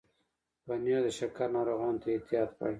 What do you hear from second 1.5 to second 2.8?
ناروغانو ته احتیاط غواړي.